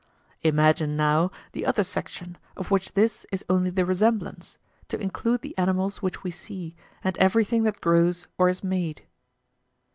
Imagine, 0.41 0.97
now, 0.97 1.29
the 1.51 1.63
other 1.63 1.83
section, 1.83 2.35
of 2.57 2.71
which 2.71 2.93
this 2.95 3.23
is 3.31 3.45
only 3.47 3.69
the 3.69 3.85
resemblance, 3.85 4.57
to 4.87 4.99
include 4.99 5.41
the 5.43 5.55
animals 5.59 6.01
which 6.01 6.23
we 6.23 6.31
see, 6.31 6.75
and 7.03 7.15
everything 7.19 7.61
that 7.65 7.81
grows 7.81 8.27
or 8.39 8.49
is 8.49 8.63
made. 8.63 9.03